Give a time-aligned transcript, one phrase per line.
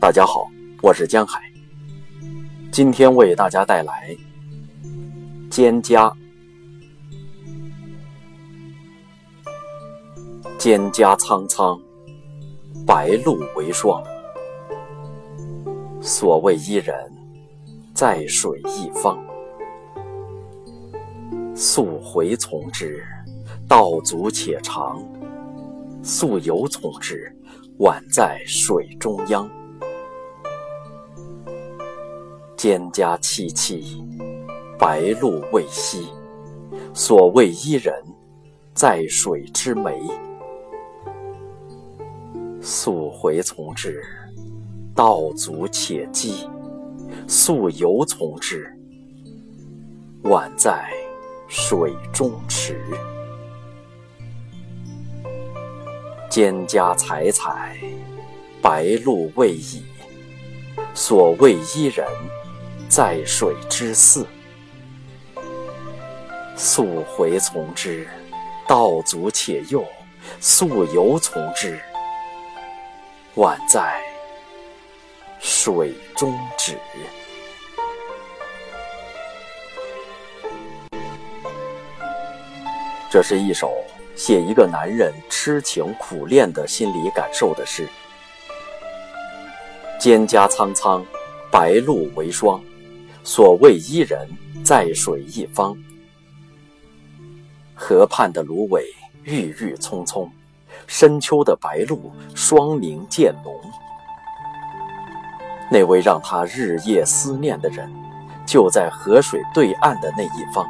[0.00, 0.48] 大家好，
[0.80, 1.42] 我是江海，
[2.70, 4.16] 今天为大家带来
[5.50, 6.10] 《蒹葭》。
[10.58, 11.80] 蒹葭苍苍，
[12.86, 14.02] 白露为霜。
[16.00, 17.12] 所谓伊人，
[17.98, 19.18] 在水一方。
[21.52, 23.04] 溯洄从之，
[23.66, 25.02] 道阻且长；
[26.00, 27.34] 溯游从之，
[27.80, 29.50] 宛在水中央。
[32.56, 33.82] 蒹葭萋萋，
[34.78, 36.04] 白露未晞。
[36.94, 37.92] 所谓伊人，
[38.74, 39.98] 在水之湄。
[42.60, 44.00] 溯洄从之，
[44.94, 46.48] 道阻且跻；
[47.30, 48.74] 溯游从之，
[50.22, 50.90] 宛在
[51.46, 52.74] 水中坻。
[56.30, 57.76] 蒹葭采采，
[58.62, 59.82] 白露未已。
[60.94, 62.08] 所谓伊人，
[62.88, 64.24] 在水之涘。
[66.56, 68.08] 溯洄从之，
[68.66, 69.84] 道阻且右；
[70.40, 71.78] 溯游从之，
[73.36, 74.00] 宛在
[75.38, 76.74] 水中坻。
[83.10, 83.72] 这是一首
[84.14, 87.88] 写一个男人痴情苦恋的心理感受的诗。
[89.98, 91.04] 蒹葭苍苍，
[91.50, 92.60] 白露为霜。
[93.24, 94.28] 所谓伊人，
[94.62, 95.76] 在水一方。
[97.74, 98.84] 河畔的芦苇
[99.24, 100.30] 郁郁葱葱。
[100.86, 103.54] 深秋的白露，霜凝渐浓。
[105.70, 107.90] 那位让他日夜思念的人，
[108.46, 110.66] 就在河水对岸的那一方。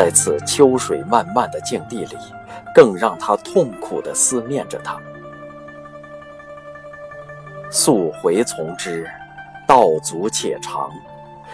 [0.00, 2.16] 在此秋水漫漫的境地里，
[2.74, 4.96] 更让他痛苦地思念着他。
[7.70, 9.06] 溯洄从之，
[9.68, 10.88] 道阻且长；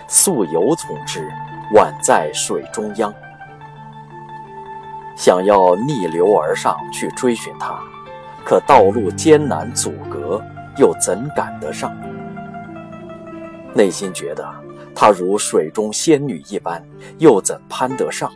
[0.07, 1.29] 溯游从之，
[1.75, 3.13] 宛在水中央。
[5.17, 7.81] 想要逆流而上去追寻他，
[8.45, 10.41] 可道路艰难阻隔，
[10.77, 11.93] 又怎赶得上？
[13.75, 14.49] 内心觉得
[14.95, 16.83] 她如水中仙女一般，
[17.19, 18.33] 又怎攀得上？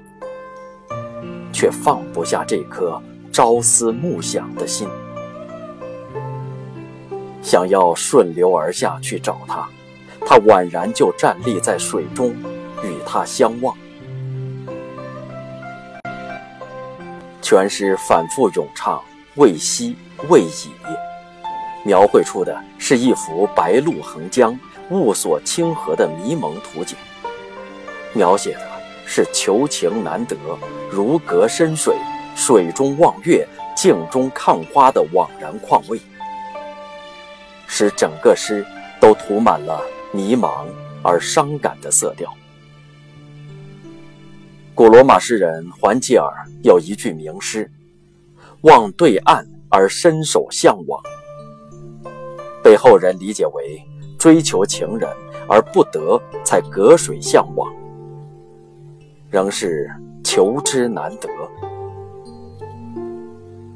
[1.52, 3.00] 却放不下这颗
[3.32, 4.88] 朝思暮想的心。
[7.42, 9.68] 想要顺流而下去找他，
[10.26, 12.30] 他宛然就站立在水中，
[12.84, 13.76] 与他相望。
[17.42, 19.02] 全诗反复咏唱
[19.34, 19.96] “未息
[20.28, 20.70] ”“未已”，
[21.84, 24.56] 描绘出的是一幅白露横江、
[24.90, 26.96] 雾锁清河的迷蒙图景，
[28.12, 28.69] 描写的
[29.12, 30.36] 是求情难得、
[30.88, 31.96] 如隔深水、
[32.36, 33.44] 水中望月、
[33.76, 36.00] 镜中看花的惘然况味，
[37.66, 38.64] 使整个诗
[39.00, 39.82] 都涂满了
[40.12, 40.64] 迷茫
[41.02, 42.32] 而伤感的色调。
[44.76, 46.32] 古罗马诗人桓吉尔
[46.62, 47.68] 有一句名诗
[48.62, 51.02] ：“望对岸而伸手向往”，
[52.62, 53.82] 被后人理解为
[54.16, 55.10] 追求情人
[55.48, 57.68] 而不得才隔水向往，
[59.30, 59.88] 仍是
[60.22, 61.28] 求之难得。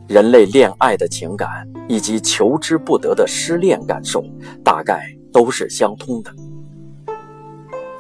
[0.09, 4.25] 人类恋爱的情感以及求之不得的失恋感受，
[4.63, 6.31] 大概都是相通的。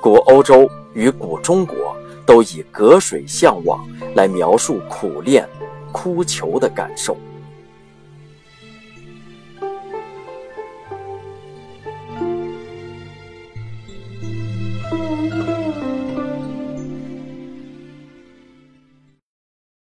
[0.02, 1.76] 古欧洲与古中国。
[2.26, 5.46] 都以隔水向往来描述苦恋、
[5.92, 7.14] 哭求的感受。